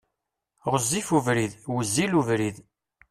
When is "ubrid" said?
1.17-1.53, 2.19-2.57